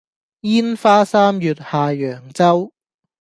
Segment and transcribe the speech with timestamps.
[0.39, 2.73] 煙花三月下揚州